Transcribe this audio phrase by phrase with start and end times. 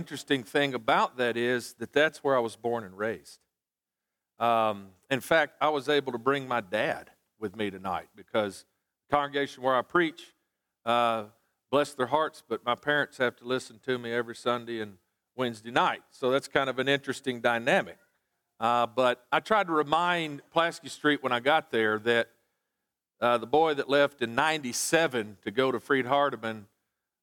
[0.00, 3.38] interesting thing about that is that that's where I was born and raised.
[4.38, 8.64] Um, in fact, I was able to bring my dad with me tonight because
[9.10, 10.22] the congregation where I preach,
[10.86, 11.24] uh,
[11.70, 14.94] bless their hearts, but my parents have to listen to me every Sunday and
[15.36, 16.00] Wednesday night.
[16.08, 17.98] So that's kind of an interesting dynamic.
[18.58, 22.30] Uh, but I tried to remind Pulaski Street when I got there that
[23.20, 26.64] uh, the boy that left in 97 to go to Freed Hardeman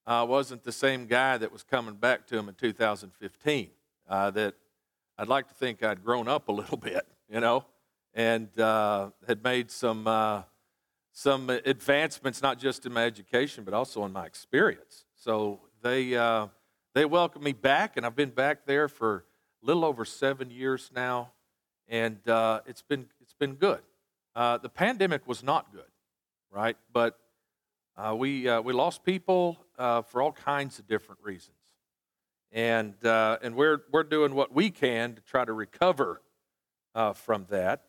[0.08, 3.70] uh, wasn't the same guy that was coming back to him in 2015.
[4.10, 4.56] Uh, that
[5.18, 7.66] I'd like to think I'd grown up a little bit, you know,
[8.14, 10.44] and uh, had made some uh,
[11.12, 15.04] some advancements not just in my education but also in my experience.
[15.16, 16.48] So they uh,
[16.96, 19.26] they welcomed me back, and I've been back there for
[19.62, 21.32] a little over seven years now,
[21.90, 23.82] and uh, it's been it's been good.
[24.36, 25.92] the pandemic was not good,
[26.50, 26.78] right?
[26.94, 27.20] But
[28.16, 31.56] we, we lost people uh, for all kinds of different reasons.
[32.52, 36.22] And, uh, and we're, we're doing what we can to try to recover
[36.96, 37.84] uh, from that.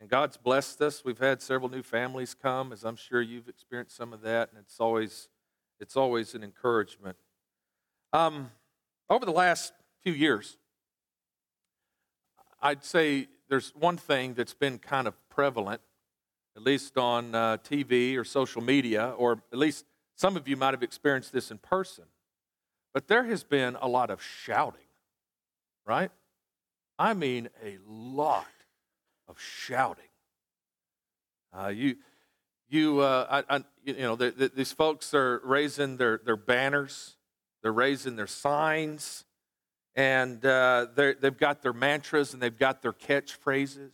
[0.00, 1.04] And God's blessed us.
[1.04, 4.58] We've had several new families come, as I'm sure you've experienced some of that, and
[4.58, 5.28] it's always,
[5.80, 7.16] it's always an encouragement.
[8.12, 8.50] Um,
[9.08, 9.72] over the last
[10.02, 10.58] few years,
[12.60, 15.80] I'd say there's one thing that's been kind of prevalent
[16.56, 19.84] at least on uh, TV or social media, or at least
[20.16, 22.04] some of you might have experienced this in person.
[22.92, 24.80] But there has been a lot of shouting,
[25.86, 26.10] right?
[26.98, 28.46] I mean, a lot
[29.28, 30.04] of shouting.
[31.52, 31.96] Uh, you,
[32.68, 37.16] you, uh, I, I, you know, the, the, these folks are raising their, their banners,
[37.62, 39.26] they're raising their signs,
[39.94, 43.90] and uh, they've got their mantras and they've got their catchphrases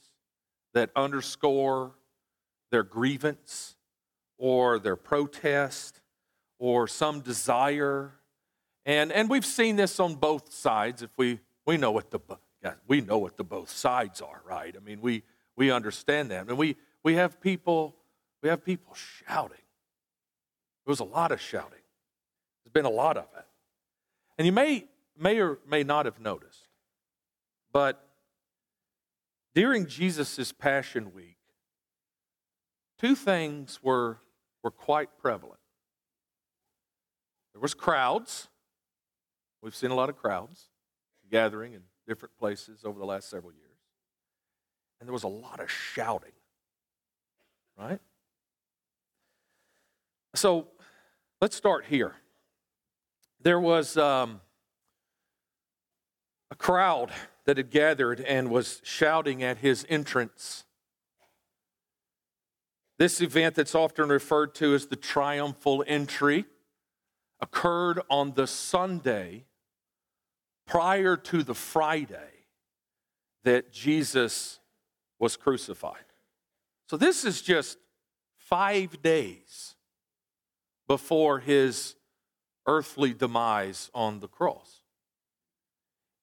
[0.74, 1.92] that underscore
[2.70, 3.76] their grievance
[4.38, 6.01] or their protest
[6.62, 8.12] or some desire.
[8.86, 11.02] And, and we've seen this on both sides.
[11.02, 12.20] If we, we know what the
[12.86, 14.72] we know what the both sides are, right?
[14.76, 15.24] I mean, we,
[15.56, 16.46] we understand that.
[16.46, 17.96] And we, we have people,
[18.44, 19.56] we have people shouting.
[20.86, 21.82] There was a lot of shouting.
[22.64, 23.44] There's been a lot of it.
[24.38, 24.84] And you may,
[25.18, 26.68] may or may not have noticed,
[27.72, 28.08] but
[29.52, 31.38] during Jesus' Passion Week,
[33.00, 34.18] two things were,
[34.62, 35.58] were quite prevalent.
[37.52, 38.48] There was crowds.
[39.62, 40.68] We've seen a lot of crowds
[41.30, 43.68] gathering in different places over the last several years.
[45.00, 46.32] And there was a lot of shouting.
[47.78, 48.00] Right?
[50.34, 50.68] So
[51.40, 52.14] let's start here.
[53.40, 54.40] There was um,
[56.50, 57.10] a crowd
[57.44, 60.64] that had gathered and was shouting at his entrance
[63.02, 66.44] this event, that's often referred to as the triumphal entry,
[67.42, 69.44] occurred on the Sunday
[70.66, 72.46] prior to the Friday
[73.44, 74.60] that Jesus
[75.18, 76.04] was crucified.
[76.88, 77.76] So this is just
[78.38, 79.74] five days
[80.86, 81.96] before his
[82.66, 84.82] earthly demise on the cross.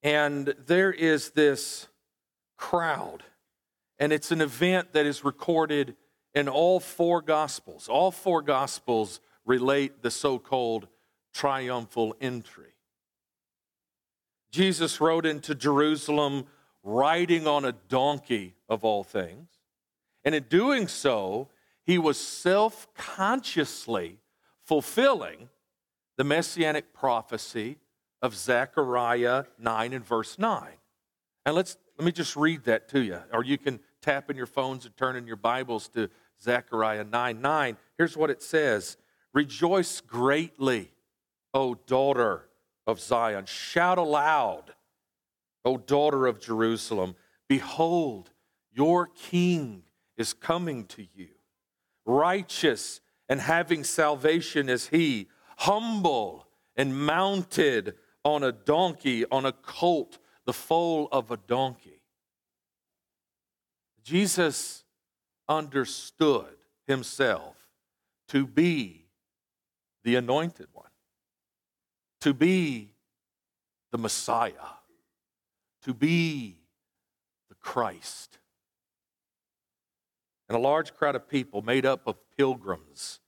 [0.01, 1.87] And there is this
[2.55, 3.23] crowd,
[3.97, 5.97] and it's an event that is recorded
[6.33, 7.89] in all four Gospels.
[7.89, 10.87] All four Gospels relate the so called
[11.33, 12.73] triumphal entry.
[14.51, 16.45] Jesus rode into Jerusalem
[16.83, 19.49] riding on a donkey, of all things.
[20.23, 21.49] And in doing so,
[21.83, 24.17] he was self consciously
[24.63, 25.49] fulfilling
[26.17, 27.77] the messianic prophecy
[28.21, 30.67] of Zechariah 9 and verse 9.
[31.45, 34.45] And let's let me just read that to you, or you can tap in your
[34.45, 36.09] phones and turn in your Bibles to
[36.41, 37.77] Zechariah 9 9.
[37.97, 38.97] Here's what it says
[39.33, 40.91] Rejoice greatly,
[41.53, 42.49] O daughter
[42.85, 43.45] of Zion.
[43.45, 44.73] Shout aloud,
[45.65, 47.15] O daughter of Jerusalem.
[47.47, 48.31] Behold,
[48.71, 49.83] your king
[50.17, 51.29] is coming to you.
[52.05, 55.27] Righteous and having salvation is he,
[55.57, 62.01] humble and mounted on a donkey, on a colt, the foal of a donkey.
[64.03, 64.83] Jesus
[65.47, 66.55] understood
[66.87, 67.55] himself
[68.29, 69.05] to be
[70.03, 70.88] the anointed one,
[72.21, 72.91] to be
[73.91, 74.51] the Messiah,
[75.83, 76.57] to be
[77.49, 78.37] the Christ.
[80.47, 83.19] And a large crowd of people made up of pilgrims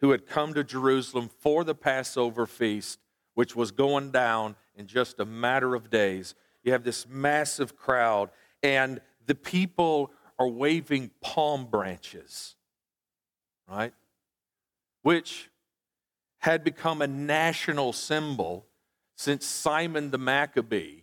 [0.00, 2.98] who had come to Jerusalem for the Passover feast,
[3.34, 6.34] which was going down in just a matter of days.
[6.62, 8.30] You have this massive crowd,
[8.62, 12.56] and the people are waving palm branches,
[13.68, 13.92] right?
[15.02, 15.50] Which
[16.44, 18.66] had become a national symbol
[19.16, 20.96] since Simon the Maccabee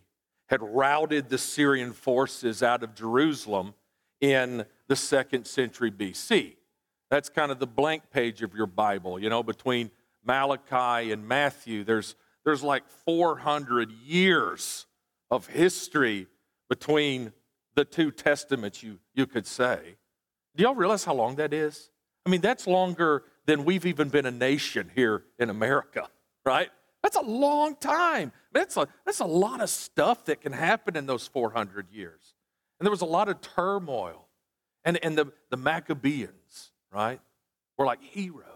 [0.46, 3.74] had routed the Syrian forces out of Jerusalem
[4.20, 6.54] in the second century BC.
[7.10, 9.18] That's kind of the blank page of your Bible.
[9.18, 9.90] You know, between
[10.24, 12.14] Malachi and Matthew, there's,
[12.44, 14.86] there's like 400 years
[15.28, 16.28] of history
[16.68, 17.32] between
[17.74, 19.96] the two testaments, you, you could say.
[20.54, 21.90] Do y'all realize how long that is?
[22.24, 26.08] I mean, that's longer than we've even been a nation here in America,
[26.44, 26.70] right?
[27.02, 28.32] That's a long time.
[28.52, 32.34] That's a, that's a lot of stuff that can happen in those 400 years.
[32.78, 34.28] And there was a lot of turmoil.
[34.84, 37.20] And, and the, the Maccabees, right,
[37.76, 38.46] were like heroes.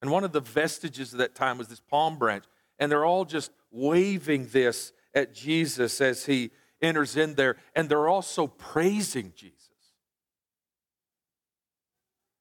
[0.00, 2.44] And one of the vestiges of that time was this palm branch.
[2.78, 6.50] And they're all just waving this at Jesus as he
[6.80, 7.56] enters in there.
[7.76, 9.58] And they're also praising Jesus.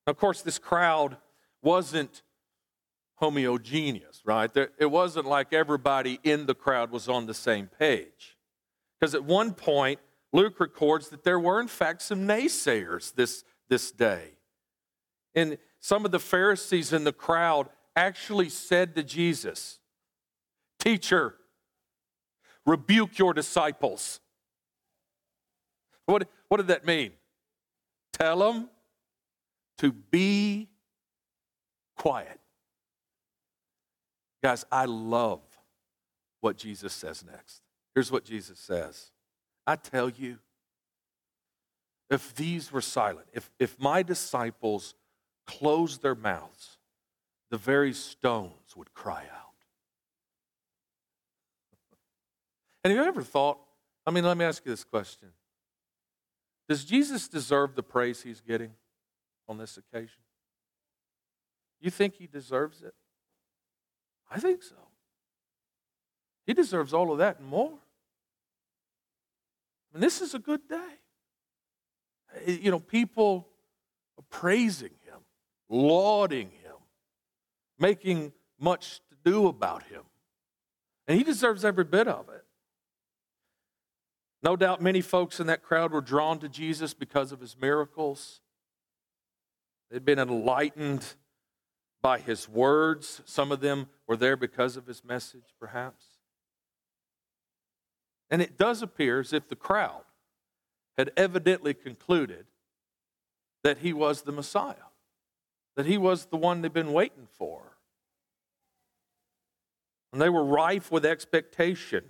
[0.07, 1.18] Of course, this crowd
[1.62, 2.22] wasn't
[3.16, 4.50] homogeneous, right?
[4.56, 8.38] It wasn't like everybody in the crowd was on the same page.
[9.00, 10.00] Because at one point,
[10.34, 14.31] Luke records that there were, in fact, some naysayers this, this day.
[15.36, 19.80] And some of the Pharisees in the crowd actually said to Jesus,
[20.80, 21.36] Teacher,
[22.66, 24.19] rebuke your disciples.
[26.06, 27.12] What, what did that mean?
[28.14, 28.69] Tell them
[29.78, 30.70] to be
[32.01, 32.39] quiet.
[34.44, 35.42] Guys, I love
[36.39, 37.62] what Jesus says next.
[37.94, 39.12] Here's what Jesus says
[39.68, 40.39] I tell you,
[42.09, 44.95] if these were silent, if, if my disciples
[45.45, 46.80] closed their mouths,
[47.51, 49.54] the very stones would cry out.
[52.83, 53.59] And have you ever thought,
[54.07, 55.30] I mean, let me ask you this question
[56.68, 58.71] Does Jesus deserve the praise he's getting
[59.47, 60.18] on this occasion?
[61.81, 62.94] You think he deserves it?
[64.30, 64.75] I think so.
[66.45, 67.74] He deserves all of that and more.
[69.94, 71.00] And this is a good day.
[72.45, 73.48] Eh, you know, people
[74.18, 75.19] are praising him,
[75.69, 76.78] lauding him,
[77.78, 80.04] making much to do about him.
[81.07, 82.45] And he deserves every bit of it.
[84.44, 88.42] No doubt many folks in that crowd were drawn to Jesus because of his miracles.
[89.89, 91.06] They'd been enlightened
[92.01, 93.21] by his words.
[93.25, 96.06] Some of them were there because of his message, perhaps.
[98.30, 100.03] And it does appear as if the crowd
[100.98, 102.45] had evidently concluded
[103.63, 104.89] that he was the Messiah,
[105.75, 107.77] that he was the one they'd been waiting for.
[110.12, 112.04] And they were rife with expectation.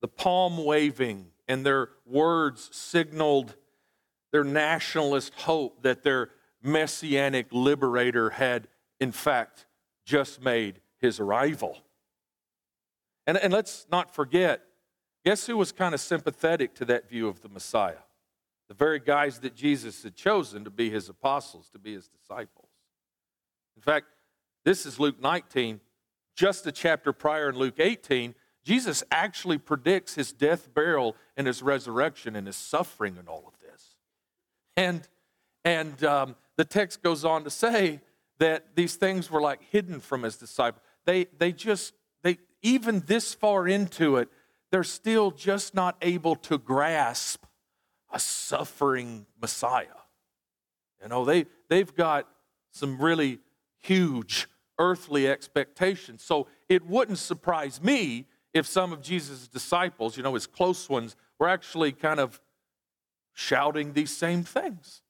[0.00, 3.54] The palm waving and their words signaled
[4.32, 6.30] their nationalist hope that their
[6.62, 8.68] messianic liberator had,
[8.98, 9.66] in fact,
[10.04, 11.78] just made his arrival.
[13.26, 14.62] And, and let's not forget,
[15.24, 18.02] guess who was kind of sympathetic to that view of the Messiah?
[18.68, 22.68] The very guys that Jesus had chosen to be his apostles, to be his disciples.
[23.76, 24.06] In fact,
[24.64, 25.80] this is Luke 19.
[26.36, 28.34] Just a chapter prior in Luke 18,
[28.64, 33.54] Jesus actually predicts his death, burial, and his resurrection and his suffering and all of
[33.60, 33.96] this.
[34.76, 35.08] And,
[35.64, 38.00] and um, the text goes on to say
[38.38, 40.82] that these things were like hidden from his disciples.
[41.04, 44.28] They, they just, they, even this far into it,
[44.70, 47.44] they're still just not able to grasp
[48.12, 49.86] a suffering Messiah.
[51.02, 52.28] You know, they, they've got
[52.70, 53.38] some really
[53.78, 54.48] huge
[54.78, 56.22] earthly expectations.
[56.22, 61.16] So it wouldn't surprise me if some of Jesus' disciples, you know, his close ones,
[61.38, 62.40] were actually kind of
[63.32, 65.02] shouting these same things.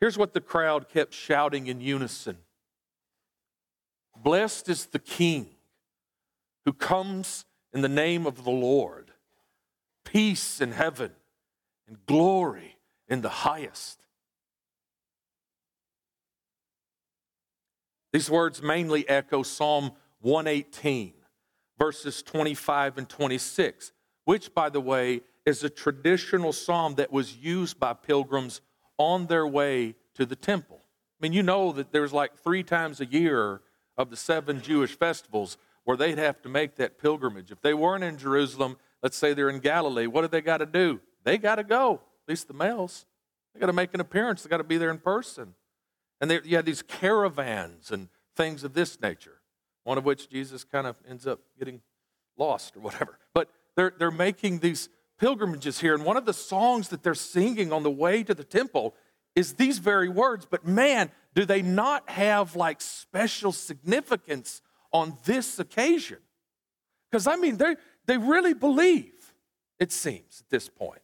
[0.00, 2.38] Here's what the crowd kept shouting in unison
[4.16, 5.48] Blessed is the King
[6.64, 9.12] who comes in the name of the Lord,
[10.04, 11.12] peace in heaven
[11.86, 12.76] and glory
[13.08, 14.00] in the highest.
[18.12, 21.12] These words mainly echo Psalm 118,
[21.78, 23.92] verses 25 and 26,
[24.24, 28.60] which, by the way, is a traditional psalm that was used by pilgrims
[28.98, 30.80] on their way to the temple.
[30.82, 33.62] I mean, you know that there's like three times a year
[33.96, 37.50] of the seven Jewish festivals where they'd have to make that pilgrimage.
[37.50, 40.66] If they weren't in Jerusalem, let's say they're in Galilee, what do they got to
[40.66, 41.00] do?
[41.24, 43.06] They got to go, at least the males.
[43.54, 45.54] They got to make an appearance, they got to be there in person.
[46.20, 49.40] And they, you had these caravans and things of this nature,
[49.84, 51.80] one of which Jesus kind of ends up getting
[52.36, 53.18] lost or whatever.
[53.34, 54.88] But they're, they're making these
[55.18, 55.94] pilgrimages here.
[55.94, 58.94] And one of the songs that they're singing on the way to the temple
[59.34, 65.58] is these very words, but man, do they not have like special significance on this
[65.58, 66.18] occasion?
[67.10, 69.12] Because I mean, they, they really believe,
[69.78, 71.02] it seems at this point,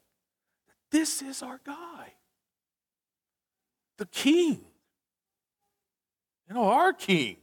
[0.67, 2.15] that this is our guy,
[3.99, 4.65] the king.
[6.49, 7.37] You know, our king,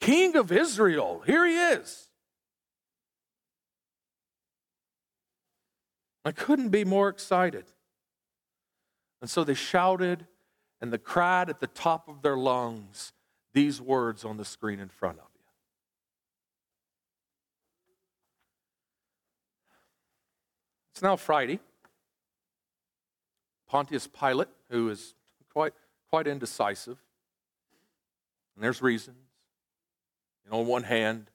[0.00, 1.22] king of Israel.
[1.26, 2.08] Here he is.
[6.24, 7.64] I couldn't be more excited.
[9.20, 10.26] And so they shouted
[10.80, 13.12] and they cried at the top of their lungs
[13.54, 15.40] these words on the screen in front of you.
[20.92, 21.60] It's now Friday.
[23.68, 25.14] Pontius Pilate, who is
[25.50, 25.72] quite,
[26.10, 26.98] quite indecisive,
[28.54, 29.16] and there's reasons.
[30.44, 31.30] And on one hand,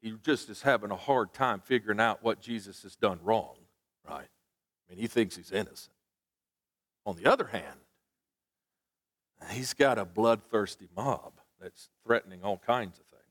[0.00, 3.56] he just is having a hard time figuring out what Jesus has done wrong,
[4.08, 4.28] right?
[4.28, 5.94] I mean, he thinks he's innocent.
[7.04, 7.80] On the other hand,
[9.50, 13.22] he's got a bloodthirsty mob that's threatening all kinds of things.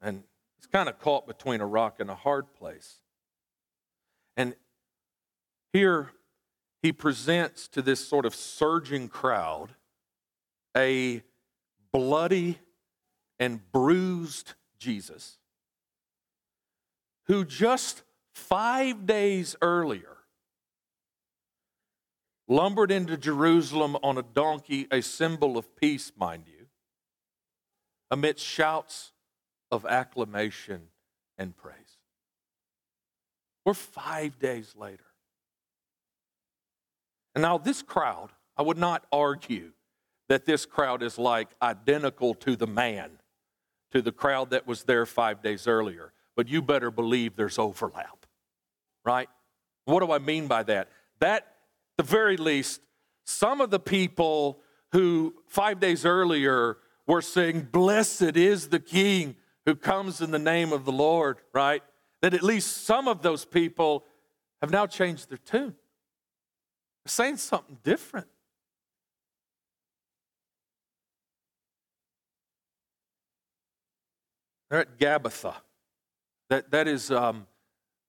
[0.00, 0.24] And
[0.56, 3.00] he's kind of caught between a rock and a hard place.
[4.36, 4.54] And
[5.72, 6.10] here
[6.82, 9.70] he presents to this sort of surging crowd
[10.76, 11.22] a
[11.92, 12.58] bloody
[13.38, 15.38] and bruised Jesus
[17.24, 18.02] who just
[18.36, 20.16] five days earlier
[22.48, 26.66] lumbered into Jerusalem on a donkey, a symbol of peace, mind you,
[28.10, 29.12] amidst shouts
[29.70, 30.82] of acclamation
[31.38, 31.74] and praise.
[33.64, 35.04] We're five days later.
[37.34, 39.72] And now, this crowd, I would not argue
[40.28, 43.10] that this crowd is like identical to the man,
[43.92, 46.12] to the crowd that was there five days earlier.
[46.36, 48.25] But you better believe there's overlap,
[49.06, 49.28] right?
[49.86, 50.88] What do I mean by that?
[51.20, 51.46] That,
[51.96, 52.80] the very least,
[53.24, 54.60] some of the people
[54.92, 60.72] who five days earlier were saying, Blessed is the King who comes in the name
[60.72, 61.82] of the Lord, right?
[62.20, 64.04] That at least some of those people
[64.60, 65.74] have now changed their tune.
[67.04, 68.26] They're saying something different.
[74.68, 75.54] They're at Gabbatha.
[76.48, 77.46] That, that is um,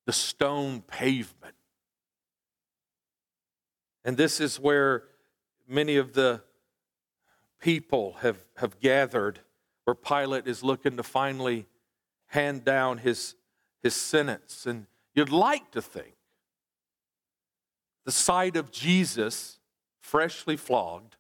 [0.07, 1.53] the stone pavement.
[4.05, 5.03] And this is where
[5.67, 6.41] many of the
[7.61, 9.41] people have, have gathered,
[9.83, 11.67] where Pilate is looking to finally
[12.27, 13.35] hand down his,
[13.83, 14.65] his sentence.
[14.65, 16.15] And you'd like to think
[18.05, 19.59] the sight of Jesus
[19.99, 21.17] freshly flogged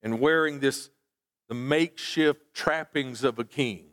[0.00, 0.90] and wearing this
[1.48, 3.91] the makeshift trappings of a king.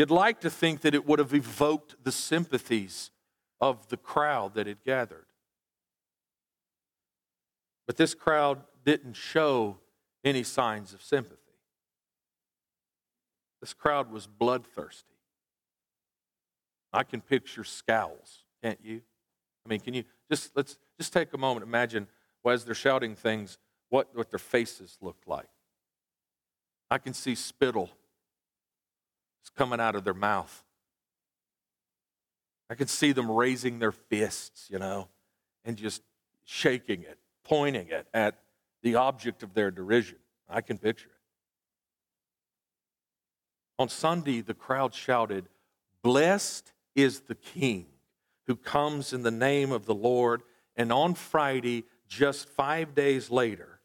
[0.00, 3.10] You'd like to think that it would have evoked the sympathies
[3.60, 5.26] of the crowd that had gathered.
[7.86, 9.76] But this crowd didn't show
[10.24, 11.36] any signs of sympathy.
[13.60, 15.18] This crowd was bloodthirsty.
[16.94, 19.02] I can picture scowls, can't you?
[19.66, 22.08] I mean, can you just let's just take a moment, imagine
[22.42, 23.58] well, as they're shouting things,
[23.90, 25.50] what, what their faces look like.
[26.90, 27.90] I can see spittle
[29.48, 30.64] coming out of their mouth.
[32.68, 35.08] I can see them raising their fists, you know,
[35.64, 36.02] and just
[36.44, 38.38] shaking it, pointing it at
[38.82, 40.18] the object of their derision.
[40.48, 41.14] I can picture it.
[43.78, 45.48] On Sunday, the crowd shouted,
[46.02, 47.86] Blessed is the King
[48.46, 50.42] who comes in the name of the Lord.
[50.76, 53.80] And on Friday, just five days later,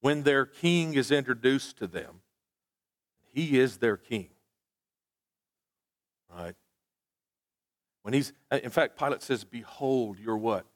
[0.00, 2.22] when their king is introduced to them,
[3.32, 4.30] he is their king.
[6.34, 6.54] Right?
[8.02, 10.66] When he's, uh, in fact, Pilate says, Behold your what?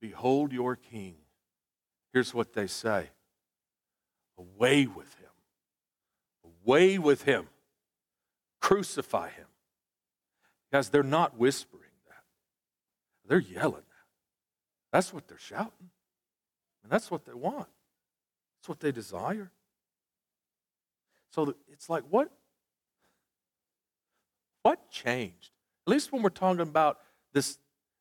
[0.00, 1.16] Behold your king.
[2.12, 3.10] Here's what they say
[4.38, 5.30] Away with him.
[6.64, 7.48] Away with him.
[8.60, 9.46] Crucify him.
[10.72, 12.22] Guys, they're not whispering that.
[13.26, 14.06] They're yelling that.
[14.92, 15.90] That's what they're shouting.
[16.82, 17.68] And that's what they want.
[18.58, 19.50] That's what they desire.
[21.32, 22.30] So it's like, what?
[24.62, 25.50] What changed?
[25.86, 26.98] At least when we're talking about
[27.32, 27.58] this,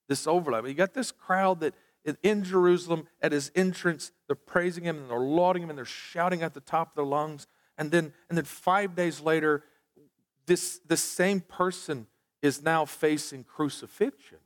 [0.08, 0.68] this overlap.
[0.68, 1.74] You got this crowd that
[2.24, 6.42] in Jerusalem at his entrance, they're praising him and they're lauding him and they're shouting
[6.44, 7.48] at the top of their lungs.
[7.78, 9.64] And then, and then five days later,
[10.46, 12.08] this, this same person
[12.42, 14.40] is now facing crucifixion.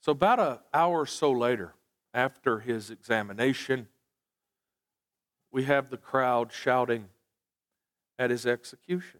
[0.00, 1.74] So, about an hour or so later,
[2.12, 3.88] after his examination,
[5.52, 7.08] we have the crowd shouting
[8.22, 9.18] at his execution.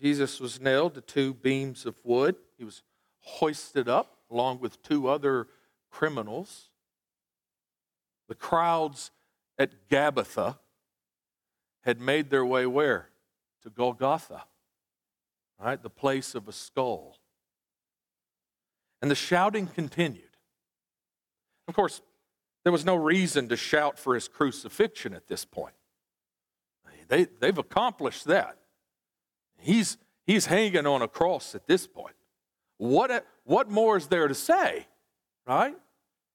[0.00, 2.36] Jesus was nailed to two beams of wood.
[2.56, 2.82] He was
[3.20, 5.46] hoisted up along with two other
[5.90, 6.70] criminals.
[8.28, 9.10] The crowds
[9.58, 10.56] at Gabbatha
[11.82, 13.10] had made their way where?
[13.62, 14.44] To Golgotha,
[15.62, 15.82] right?
[15.82, 17.18] The place of a skull.
[19.02, 20.24] And the shouting continued.
[21.68, 22.00] Of course,
[22.64, 25.74] there was no reason to shout for his crucifixion at this point.
[27.10, 28.56] They, they've accomplished that.
[29.58, 32.14] He's, he's hanging on a cross at this point.
[32.78, 34.86] What, what more is there to say,
[35.46, 35.74] right?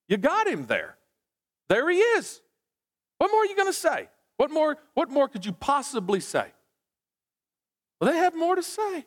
[0.07, 0.97] You got him there.
[1.69, 2.41] There he is.
[3.17, 4.09] What more are you going to say?
[4.37, 6.51] What more, what more could you possibly say?
[7.99, 9.05] Well, they have more to say.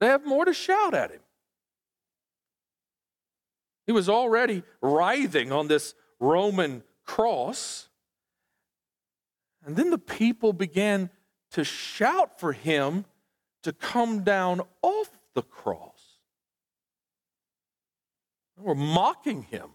[0.00, 1.20] They have more to shout at him.
[3.86, 7.87] He was already writhing on this Roman cross.
[9.68, 11.10] And then the people began
[11.50, 13.04] to shout for him
[13.62, 16.20] to come down off the cross.
[18.56, 19.72] They were mocking him.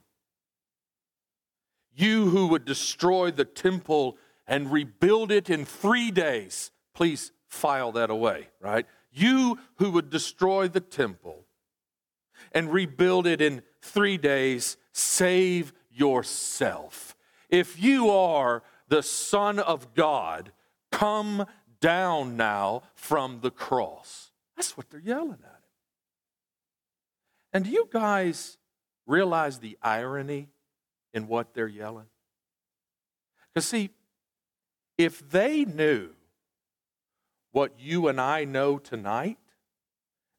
[1.94, 8.10] You who would destroy the temple and rebuild it in three days, please file that
[8.10, 8.88] away, right?
[9.12, 11.46] You who would destroy the temple
[12.52, 17.16] and rebuild it in three days, save yourself.
[17.48, 20.52] If you are the Son of God,
[20.92, 21.48] come
[21.82, 24.30] down now from the cross.
[24.56, 25.72] That's what they're yelling at him.
[27.54, 28.60] And do you guys
[29.08, 30.50] realize the irony
[31.12, 32.06] in what they're yelling?
[33.52, 33.90] Because, see,
[34.96, 36.10] if they knew
[37.52, 39.40] what you and I know tonight,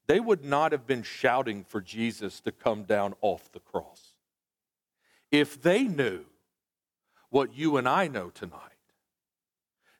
[0.07, 4.13] they would not have been shouting for Jesus to come down off the cross.
[5.29, 6.23] If they knew
[7.35, 8.61] what you and I know tonight,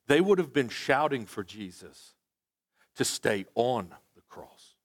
[0.08, 2.14] they would have been shouting for Jesus
[2.96, 4.76] to stay on the cross.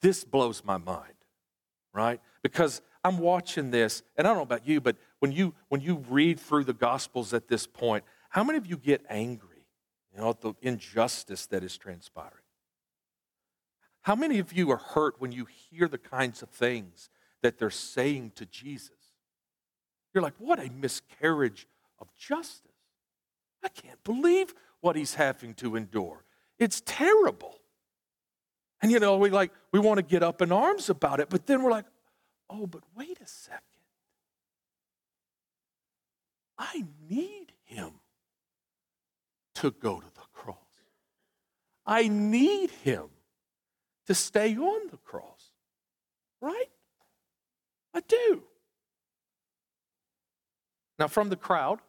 [0.00, 1.14] This blows my mind,
[1.94, 2.20] right?
[2.42, 6.04] Because I'm watching this, and I don't know about you, but when you when you
[6.08, 9.68] read through the Gospels at this point, how many of you get angry,
[10.12, 12.42] you know, at the injustice that is transpiring?
[14.00, 17.08] How many of you are hurt when you hear the kinds of things
[17.40, 18.99] that they're saying to Jesus?
[20.12, 21.66] You're like, what a miscarriage
[21.98, 22.70] of justice.
[23.62, 26.24] I can't believe what he's having to endure.
[26.58, 27.56] It's terrible.
[28.82, 31.46] And you know, we like we want to get up in arms about it, but
[31.46, 31.84] then we're like,
[32.48, 33.60] oh, but wait a second.
[36.58, 37.92] I need him
[39.56, 40.56] to go to the cross.
[41.86, 43.04] I need him
[44.06, 45.52] to stay on the cross.
[46.40, 46.70] Right?
[47.94, 48.42] I do.
[51.00, 51.80] Now, from the crowd,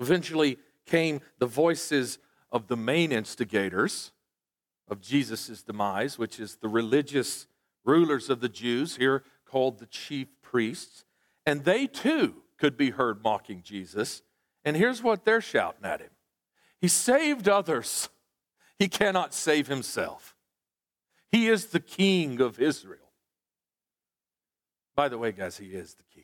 [0.00, 2.18] eventually came the voices
[2.50, 4.10] of the main instigators
[4.88, 7.46] of Jesus' demise, which is the religious
[7.84, 11.04] rulers of the Jews, here called the chief priests,
[11.46, 14.22] and they too could be heard mocking Jesus.
[14.64, 16.10] And here's what they're shouting at him
[16.80, 18.08] He saved others,
[18.80, 20.34] he cannot save himself.
[21.30, 22.98] He is the king of Israel.
[24.96, 26.21] By the way, guys, he is the king.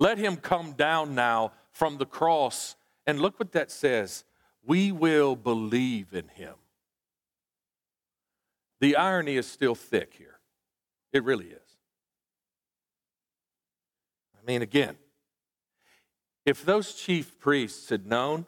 [0.00, 2.74] Let him come down now from the cross.
[3.06, 4.24] And look what that says
[4.64, 6.54] we will believe in him.
[8.80, 10.38] The irony is still thick here.
[11.12, 11.76] It really is.
[14.34, 14.96] I mean, again,
[16.46, 18.46] if those chief priests had known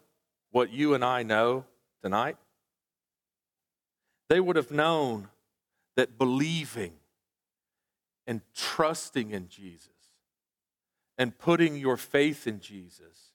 [0.50, 1.66] what you and I know
[2.02, 2.38] tonight,
[4.30, 5.28] they would have known
[5.96, 6.94] that believing
[8.26, 9.91] and trusting in Jesus
[11.18, 13.32] and putting your faith in Jesus,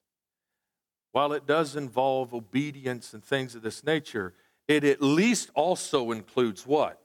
[1.12, 4.34] while it does involve obedience and things of this nature,
[4.68, 7.02] it at least also includes what?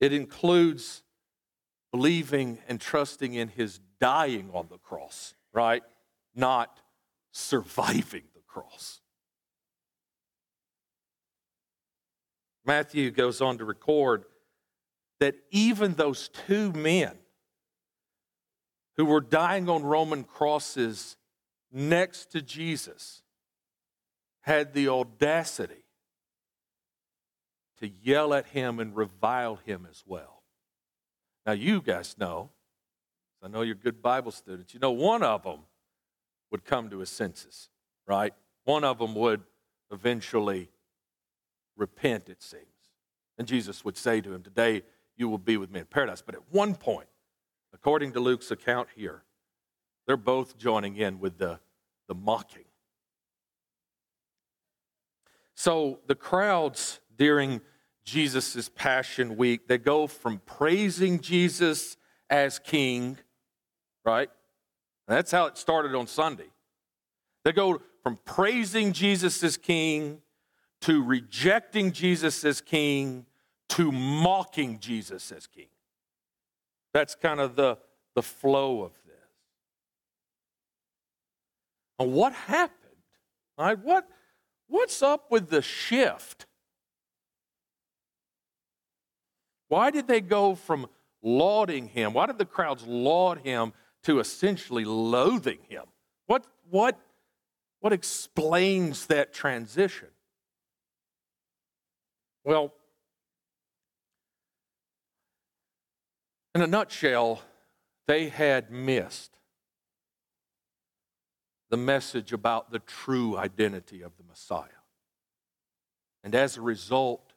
[0.00, 1.02] It includes
[1.90, 5.82] believing and trusting in his dying on the cross, right?
[6.34, 6.80] Not
[7.32, 9.00] surviving the cross.
[12.64, 14.24] Matthew goes on to record
[15.20, 17.16] that even those two men
[18.98, 21.16] who were dying on Roman crosses
[21.72, 23.22] next to Jesus
[24.40, 25.84] had the audacity
[27.78, 30.42] to yell at him and revile him as well.
[31.46, 32.50] Now, you guys know,
[33.42, 35.60] I know you're good Bible students, you know one of them
[36.50, 37.68] would come to his senses,
[38.06, 38.34] right?
[38.64, 39.42] One of them would
[39.92, 40.70] eventually
[41.76, 42.64] repent, it seems.
[43.38, 44.82] And Jesus would say to him, Today
[45.16, 46.20] you will be with me in paradise.
[46.20, 47.08] But at one point,
[47.72, 49.22] according to Luke's account here,
[50.06, 51.60] they're both joining in with the,
[52.06, 52.64] the mocking.
[55.54, 57.60] So the crowds during
[58.04, 61.96] Jesus' Passion Week, they go from praising Jesus
[62.30, 63.18] as king,
[64.04, 64.30] right?
[65.06, 66.48] That's how it started on Sunday.
[67.44, 70.22] They go from praising Jesus as king
[70.82, 73.26] to rejecting Jesus as king
[73.70, 75.68] to mocking Jesus as king.
[76.98, 77.78] That's kind of the,
[78.16, 79.14] the flow of this.
[82.00, 82.74] And what happened?
[83.56, 83.78] Right?
[83.78, 84.08] What,
[84.66, 86.46] what's up with the shift?
[89.68, 90.88] Why did they go from
[91.22, 92.14] lauding him?
[92.14, 95.84] Why did the crowds laud him to essentially loathing him?
[96.26, 96.98] What, what,
[97.78, 100.08] what explains that transition?
[102.42, 102.72] Well,
[106.58, 107.40] in a nutshell,
[108.08, 109.30] they had missed
[111.70, 114.82] the message about the true identity of the Messiah.
[116.24, 117.32] And as a result,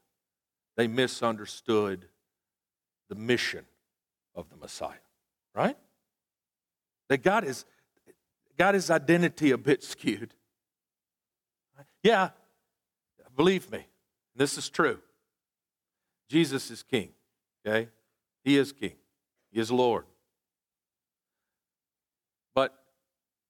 [0.76, 2.08] they misunderstood
[3.10, 3.66] the mission
[4.34, 5.06] of the Messiah,
[5.54, 5.78] right?
[7.08, 7.66] They got his,
[8.58, 10.34] got his identity a bit skewed.
[12.02, 12.30] Yeah,
[13.36, 13.86] believe me,
[14.36, 14.98] this is true.
[16.28, 17.10] Jesus is king,
[17.64, 17.90] okay?
[18.44, 18.94] He is king,
[19.52, 20.06] is Lord.
[22.56, 22.74] But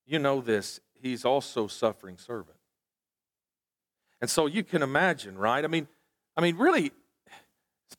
[0.06, 2.58] you know this, he's also suffering servant.
[4.22, 5.64] And so you can imagine, right?
[5.64, 5.88] I mean,
[6.38, 6.92] I mean, really,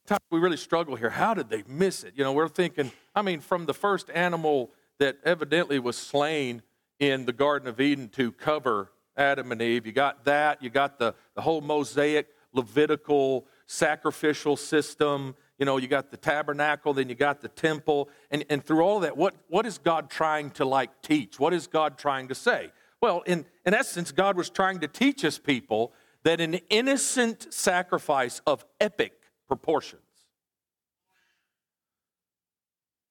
[0.06, 1.10] sometimes we really struggle here.
[1.10, 2.14] How did they miss it?
[2.16, 6.62] You know, we're thinking, I mean, from the first animal that evidently was slain
[6.98, 10.98] in the Garden of Eden to cover Adam and Eve, you got that, you got
[10.98, 15.34] the, the whole Mosaic, Levitical, sacrificial system.
[15.58, 18.08] You know, you got the tabernacle, then you got the temple.
[18.30, 21.38] And, and through all that, what, what is God trying to like teach?
[21.38, 22.72] What is God trying to say?
[23.00, 25.92] Well, in, in essence, God was trying to teach his people
[26.24, 29.12] that an innocent sacrifice of epic
[29.48, 30.02] proportions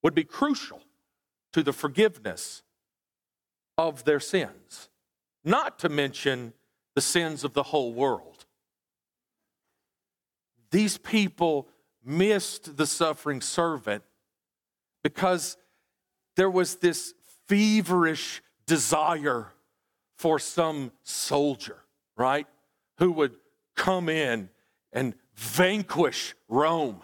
[0.01, 0.82] would be crucial
[1.54, 2.63] to the forgiveness
[3.77, 4.89] of their sins,
[5.43, 6.54] not to mention
[6.95, 8.45] the sins of the whole world.
[10.71, 11.67] These people
[12.03, 14.03] missed the suffering servant
[15.03, 15.57] because
[16.35, 17.13] there was this
[17.47, 19.47] feverish desire
[20.17, 21.77] for some soldier,
[22.15, 22.47] right,
[22.97, 23.35] who would
[23.75, 24.49] come in
[24.93, 27.01] and vanquish Rome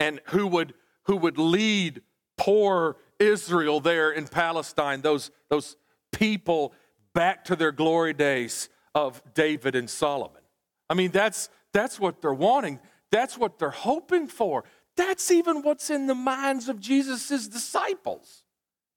[0.00, 2.02] and who would, who would lead
[2.36, 5.76] poor Israel there in Palestine, those, those
[6.12, 6.72] people
[7.14, 10.42] back to their glory days of David and Solomon.
[10.88, 12.80] I mean, that's, that's what they're wanting.
[13.10, 14.64] That's what they're hoping for.
[14.96, 18.42] That's even what's in the minds of Jesus' disciples.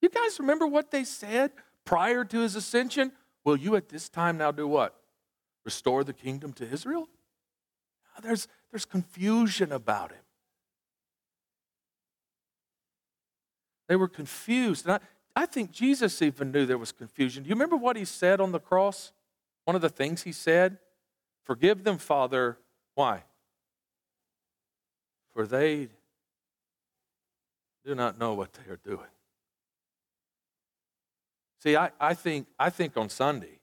[0.01, 1.51] You guys remember what they said
[1.85, 3.11] prior to his ascension?
[3.43, 4.95] Will you at this time now do what?
[5.63, 7.07] Restore the kingdom to Israel?
[8.21, 10.23] There's, there's confusion about him.
[13.87, 14.85] They were confused.
[14.85, 17.43] And I, I think Jesus even knew there was confusion.
[17.43, 19.11] Do you remember what he said on the cross?
[19.65, 20.77] One of the things he said?
[21.43, 22.57] Forgive them, Father.
[22.95, 23.23] Why?
[25.33, 25.89] For they
[27.85, 29.07] do not know what they are doing.
[31.59, 33.59] See, I, I, think, I think on Sunday,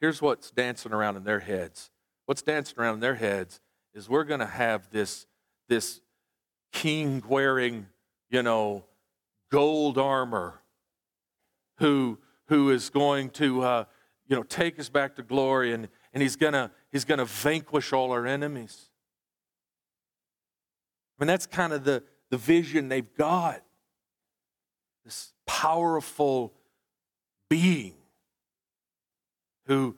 [0.00, 1.90] here's what's dancing around in their heads.
[2.26, 3.60] What's dancing around in their heads
[3.94, 5.26] is we're going to have this,
[5.68, 6.00] this
[6.72, 7.86] king wearing,
[8.30, 8.84] you know,
[9.50, 10.60] gold armor
[11.78, 12.18] who,
[12.48, 13.84] who is going to, uh,
[14.26, 17.24] you know, take us back to glory and, and he's going to he's going to
[17.24, 18.88] vanquish all our enemies.
[21.24, 23.62] Mean, that's kind of the, the vision they've got.
[25.06, 26.52] This powerful
[27.48, 27.94] being
[29.66, 29.96] who,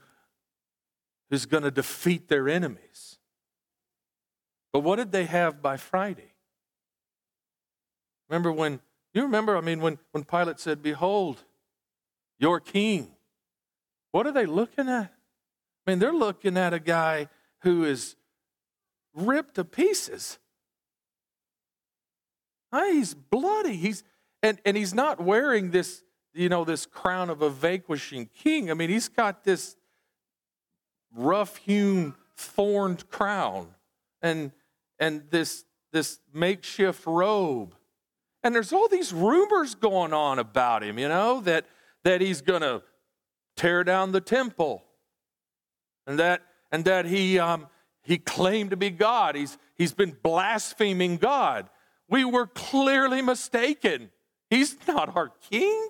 [1.29, 3.19] who's going to defeat their enemies.
[4.73, 6.33] But what did they have by Friday?
[8.29, 8.79] Remember when,
[9.12, 11.43] you remember, I mean, when, when Pilate said, Behold,
[12.39, 13.11] your king.
[14.12, 15.12] What are they looking at?
[15.85, 17.31] I mean, they're looking at a guy
[17.62, 18.15] who is
[19.12, 20.39] ripped to pieces.
[22.72, 23.76] He's bloody.
[23.76, 24.05] He's
[24.42, 26.02] and, and he's not wearing this,
[26.35, 28.70] you know, this crown of a vanquishing king.
[28.70, 29.76] I mean, he's got this
[31.14, 33.68] rough-hewn, thorned crown
[34.22, 34.52] and
[34.98, 37.74] and this this makeshift robe.
[38.42, 41.66] And there's all these rumors going on about him, you know, that
[42.05, 42.83] that he's gonna
[43.57, 44.85] tear down the temple.
[46.07, 47.66] And that and that he um,
[48.02, 49.35] he claimed to be God.
[49.35, 51.68] He's he's been blaspheming God.
[52.09, 54.11] We were clearly mistaken.
[54.49, 55.88] He's not our king.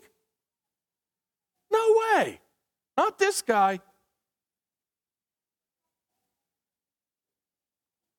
[1.70, 2.40] No way.
[2.96, 3.80] Not this guy.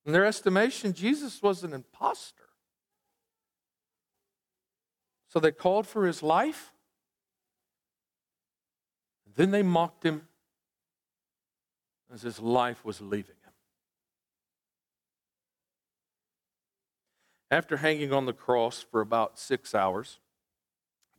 [0.05, 2.43] In their estimation, Jesus was an impostor.
[5.27, 6.71] So they called for his life.
[9.36, 10.27] Then they mocked him
[12.12, 13.53] as his life was leaving him.
[17.49, 20.19] After hanging on the cross for about six hours,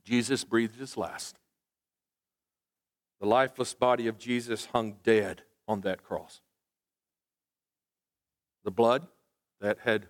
[0.03, 1.37] Jesus breathed his last.
[3.19, 6.41] The lifeless body of Jesus hung dead on that cross.
[8.63, 9.07] The blood
[9.59, 10.07] that had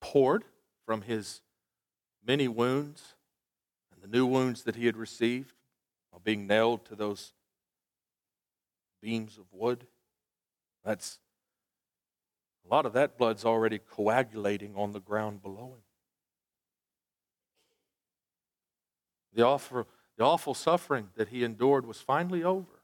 [0.00, 0.44] poured
[0.84, 1.40] from his
[2.26, 3.14] many wounds
[3.92, 5.52] and the new wounds that he had received
[6.10, 7.32] while being nailed to those
[9.00, 9.86] beams of wood.
[10.84, 11.18] That's
[12.68, 15.82] a lot of that blood's already coagulating on the ground below him.
[19.34, 22.82] The awful, the awful suffering that he endured was finally over.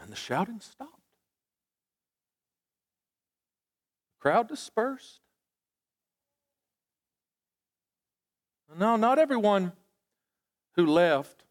[0.00, 0.92] And the shouting stopped.
[4.16, 5.20] The crowd dispersed.
[8.78, 9.72] No, not everyone
[10.74, 11.44] who left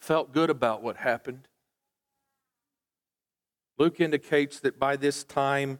[0.00, 1.48] felt good about what happened.
[3.78, 5.78] Luke indicates that by this time,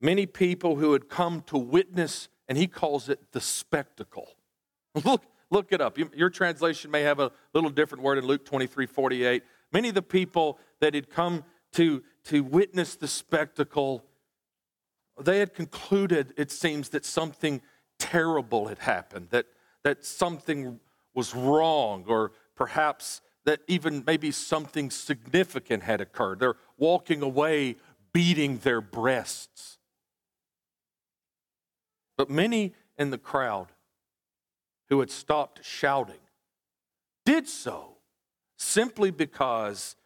[0.00, 4.36] many people who had come to witness, and he calls it the spectacle.
[5.04, 5.98] Look, look it up.
[6.14, 9.42] Your translation may have a little different word in Luke 23 48.
[9.72, 14.04] Many of the people that had come to, to witness the spectacle,
[15.20, 17.60] they had concluded, it seems, that something
[17.98, 19.46] terrible had happened, that,
[19.82, 20.78] that something
[21.14, 26.40] was wrong, or perhaps that even maybe something significant had occurred.
[26.40, 27.76] They're walking away
[28.12, 29.78] beating their breasts.
[32.16, 33.68] But many in the crowd
[34.88, 36.20] who had stopped shouting
[37.24, 37.96] did so
[38.56, 39.96] simply because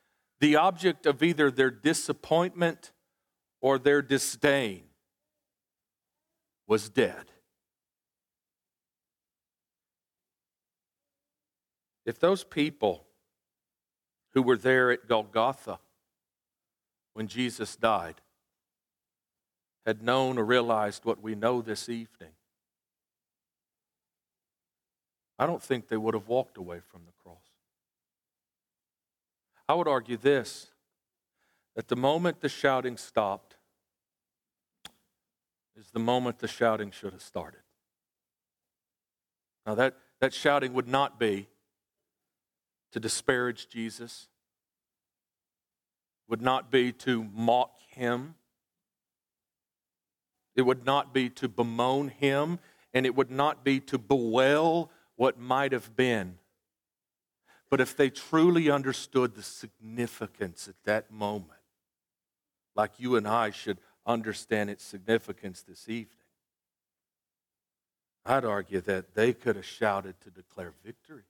[0.40, 2.92] the object of either their disappointment
[3.60, 4.84] or their disdain
[6.66, 7.24] was dead.
[12.06, 13.04] If those people
[14.32, 15.78] who were there at Golgotha
[17.18, 18.20] when Jesus died
[19.84, 22.30] had known or realized what we know this evening,
[25.36, 27.42] I don't think they would have walked away from the cross.
[29.68, 30.68] I would argue this
[31.74, 33.56] that the moment the shouting stopped
[35.76, 37.62] is the moment the shouting should have started.
[39.66, 41.48] Now, that, that shouting would not be
[42.92, 44.28] to disparage Jesus,
[46.28, 48.34] would not be to mock him,
[50.54, 52.58] it would not be to bemoan him,
[52.92, 56.38] and it would not be to bewail what might have been.
[57.70, 61.60] But if they truly understood the significance at that moment,
[62.74, 66.14] like you and I should understand its significance this evening,
[68.24, 71.24] I'd argue that they could have shouted to declare victory.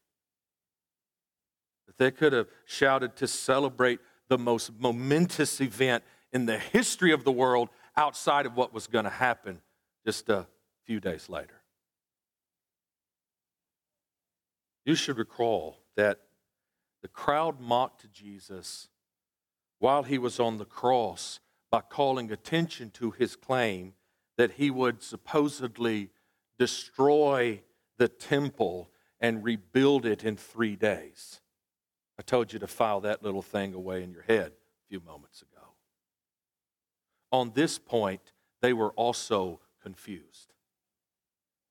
[1.87, 7.25] That they could have shouted to celebrate the most momentous event in the history of
[7.25, 9.61] the world outside of what was going to happen
[10.05, 10.47] just a
[10.85, 11.63] few days later.
[14.85, 16.21] You should recall that
[17.03, 18.89] the crowd mocked Jesus
[19.79, 23.95] while he was on the cross by calling attention to his claim
[24.37, 26.11] that he would supposedly
[26.59, 27.63] destroy
[27.99, 31.41] the temple and rebuild it in three days.
[32.19, 35.43] I told you to file that little thing away in your head a few moments
[35.43, 35.67] ago.
[37.31, 40.53] On this point, they were also confused.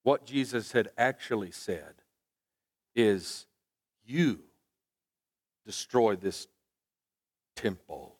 [0.04, 1.94] What Jesus had actually said
[2.94, 3.46] is,
[4.06, 4.40] You
[5.66, 6.46] destroy this
[7.54, 8.16] temple.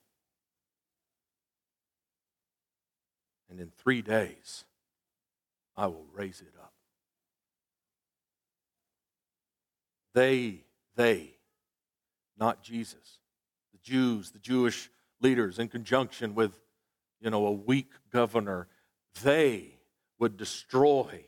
[3.48, 4.64] And in three days,
[5.76, 6.74] I will raise it up.
[10.12, 10.64] They,
[10.96, 11.37] they
[12.38, 13.18] not Jesus.
[13.72, 16.60] The Jews, the Jewish leaders, in conjunction with,
[17.20, 18.68] you know, a weak governor,
[19.22, 19.78] they
[20.18, 21.24] would destroy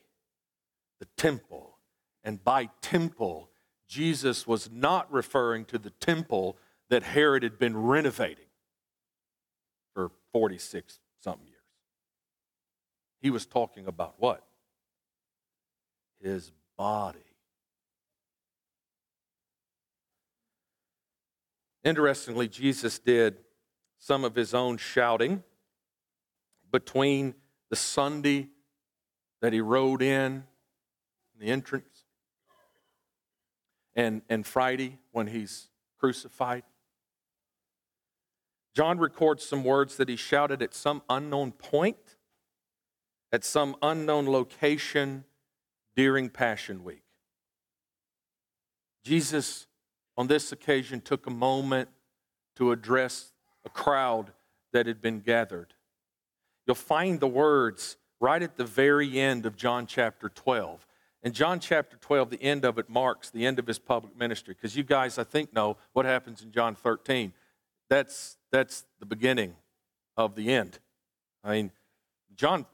[0.99, 1.79] the temple.
[2.23, 3.51] And by temple,
[3.89, 6.57] Jesus was not referring to the temple
[6.89, 8.45] that Herod had been renovating
[9.95, 11.57] for 46 something years.
[13.21, 14.45] He was talking about what?
[16.23, 17.19] His body.
[21.83, 23.39] Interestingly, Jesus did
[23.99, 25.43] some of his own shouting
[26.71, 27.35] between
[27.71, 28.49] the Sunday
[29.41, 30.45] that he rode in,
[31.39, 32.05] the entrance,
[33.95, 36.63] and, and Friday when he's crucified.
[38.75, 42.17] John records some words that he shouted at some unknown point,
[43.33, 45.25] at some unknown location
[45.97, 47.03] during Passion Week.
[49.05, 49.67] Jesus,
[50.21, 51.89] on this occasion, took a moment
[52.55, 53.33] to address
[53.65, 54.35] a crowd
[54.71, 55.73] that had been gathered.
[56.67, 60.87] You'll find the words right at the very end of John chapter 12.
[61.23, 64.53] In John chapter 12, the end of it marks the end of his public ministry.
[64.53, 67.33] Because you guys, I think, know what happens in John 13.
[67.89, 69.55] That's, that's the beginning
[70.19, 70.81] of the end.
[71.43, 71.71] I mean,
[72.37, 72.67] John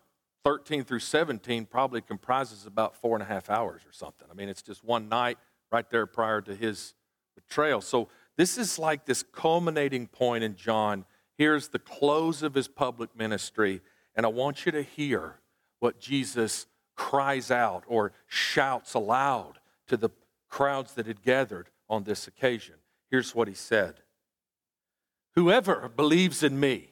[0.42, 4.26] 13 through 17 probably comprises about four and a half hours or something.
[4.28, 5.38] I mean, it's just one night
[5.70, 6.94] right there prior to his
[7.36, 7.80] betrayal.
[7.80, 11.04] So this is like this culminating point in John.
[11.38, 13.80] Here's the close of his public ministry.
[14.16, 15.36] And I want you to hear
[15.78, 20.10] what Jesus cries out or shouts aloud to the
[20.48, 22.74] crowds that had gathered on this occasion.
[23.10, 24.00] Here's what he said
[25.34, 26.90] Whoever believes in me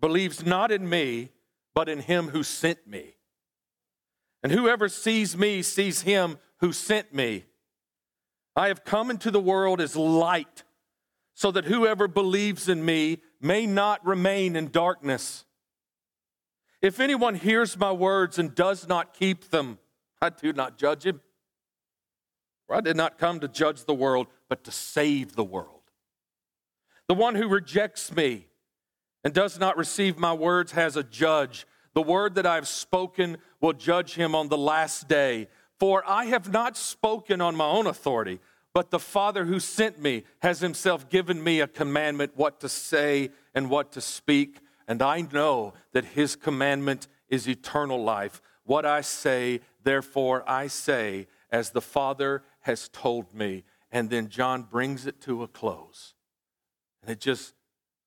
[0.00, 1.30] believes not in me,
[1.74, 3.14] but in him who sent me.
[4.42, 7.44] And whoever sees me sees him who sent me.
[8.56, 10.62] I have come into the world as light,
[11.34, 15.44] so that whoever believes in me may not remain in darkness.
[16.80, 19.78] If anyone hears my words and does not keep them,
[20.20, 21.20] I do not judge him.
[22.66, 25.80] For I did not come to judge the world, but to save the world.
[27.08, 28.46] The one who rejects me
[29.24, 31.66] and does not receive my words has a judge.
[31.94, 35.48] The word that I have spoken will judge him on the last day.
[35.84, 38.40] For I have not spoken on my own authority,
[38.72, 43.28] but the Father who sent me has himself given me a commandment what to say
[43.54, 48.40] and what to speak and I know that his commandment is eternal life.
[48.64, 53.64] What I say, therefore, I say, as the Father has told me.
[53.90, 56.14] And then John brings it to a close.
[57.02, 57.54] And it just,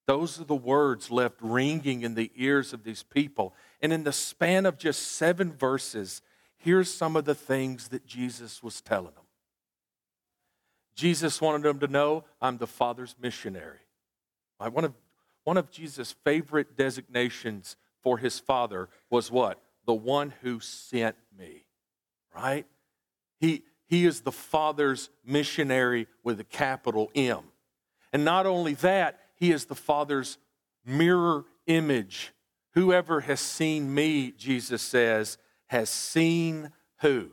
[0.05, 3.53] those are the words left ringing in the ears of these people.
[3.81, 6.21] And in the span of just seven verses,
[6.67, 9.23] here's some of the things that Jesus was telling them.
[10.95, 13.79] Jesus wanted them to know I'm the Father's missionary.
[14.59, 14.93] Want to
[15.45, 19.61] one of Jesus' favorite designations for his father was what?
[19.85, 21.63] The one who sent me,
[22.35, 22.65] right?
[23.39, 27.43] He, he is the Father's missionary with a capital M.
[28.11, 30.37] And not only that, he is the Father's
[30.85, 32.33] mirror image.
[32.73, 37.29] Whoever has seen me, Jesus says, has seen who?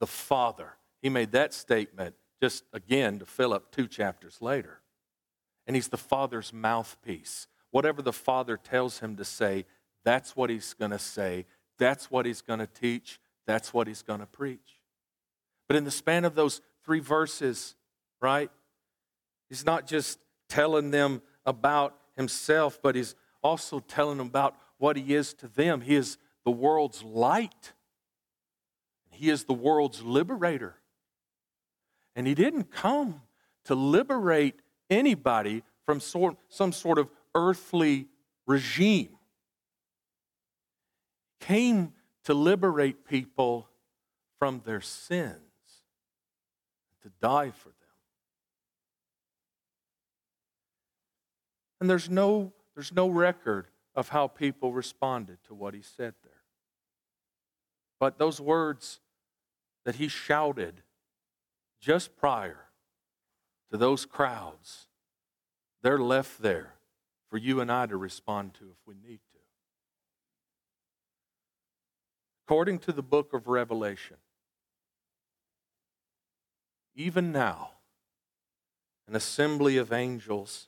[0.00, 0.72] The Father.
[1.00, 4.82] He made that statement just again to Philip two chapters later
[5.66, 7.46] and he's the Father's mouthpiece.
[7.70, 9.64] Whatever the Father tells him to say,
[10.04, 11.46] that's what he's going to say.
[11.78, 13.20] That's what he's going to teach.
[13.46, 14.80] That's what he's going to preach.
[15.68, 17.76] But in the span of those three verses,
[18.20, 18.50] right,
[19.48, 20.18] he's not just
[20.48, 25.80] telling them about himself, but he's also telling them about what he is to them.
[25.80, 27.72] He is the world's light,
[29.10, 30.76] he is the world's liberator.
[32.14, 33.22] And he didn't come
[33.64, 38.08] to liberate anybody from some sort of earthly
[38.46, 39.16] regime.
[41.40, 41.92] Came
[42.24, 43.68] to liberate people
[44.38, 45.36] from their sins,
[47.02, 47.76] to die for them.
[51.80, 56.14] And there's no, there's no record of how people responded to what he said.
[58.02, 58.98] But those words
[59.84, 60.82] that he shouted
[61.80, 62.64] just prior
[63.70, 64.88] to those crowds,
[65.82, 66.74] they're left there
[67.30, 69.38] for you and I to respond to if we need to.
[72.44, 74.16] According to the book of Revelation,
[76.96, 77.70] even now,
[79.06, 80.66] an assembly of angels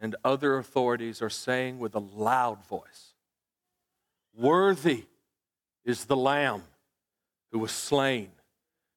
[0.00, 3.14] and other authorities are saying with a loud voice,
[4.36, 5.04] Worthy
[5.84, 6.62] is the Lamb
[7.52, 8.30] who was slain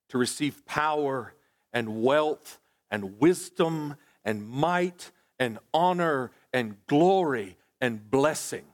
[0.09, 1.33] to receive power
[1.71, 2.59] and wealth
[2.91, 8.65] and wisdom and might and honor and glory and blessing.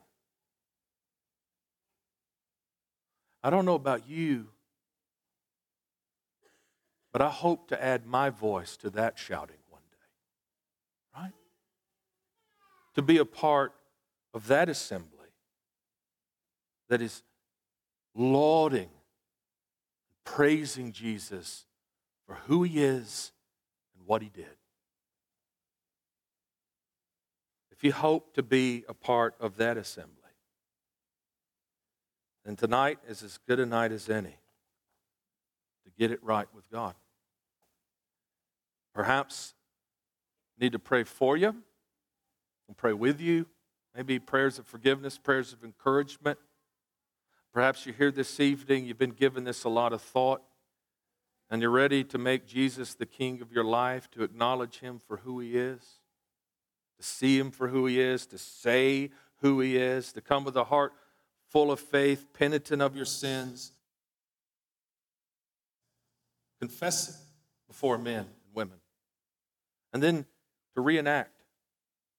[3.41, 4.47] I don't know about you,
[7.13, 11.33] but I hope to add my voice to that shouting one day, right?
[12.95, 13.73] To be a part
[14.33, 15.29] of that assembly
[16.89, 17.23] that is
[18.15, 18.89] lauding,
[20.23, 21.65] praising Jesus
[22.25, 23.31] for who he is
[23.97, 24.45] and what he did.
[27.71, 30.15] If you hope to be a part of that assembly,
[32.43, 34.37] then tonight is as good a night as any
[35.85, 36.95] to get it right with God.
[38.93, 39.53] Perhaps
[40.59, 41.55] need to pray for you,
[42.67, 43.47] I'll pray with you.
[43.95, 46.37] Maybe prayers of forgiveness, prayers of encouragement.
[47.53, 50.41] Perhaps you're here this evening, you've been given this a lot of thought,
[51.49, 55.17] and you're ready to make Jesus the king of your life, to acknowledge him for
[55.17, 55.81] who he is,
[56.97, 59.09] to see him for who he is, to say
[59.41, 60.93] who he is, to come with a heart
[61.47, 63.71] full of faith, penitent of your sins,
[66.59, 67.15] confess it
[67.67, 68.77] before men and women,
[69.91, 70.25] and then
[70.75, 71.41] to reenact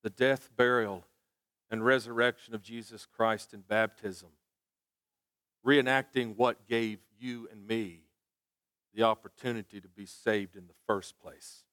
[0.02, 1.04] the death, burial,
[1.70, 4.30] and resurrection of Jesus Christ in baptism,
[5.66, 8.00] reenacting what gave you and me
[8.94, 11.64] the opportunity to be saved in the first place.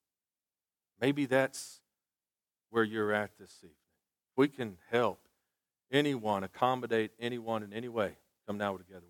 [0.99, 1.81] Maybe that's
[2.69, 3.75] where you're at this evening.
[4.35, 5.27] We can help
[5.91, 8.17] anyone, accommodate anyone in any way.
[8.45, 9.05] Come now together.